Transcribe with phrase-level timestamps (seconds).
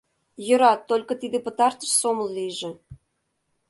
[0.51, 2.71] —ЙӧраТолько тиде пытартыш сомыл лийже.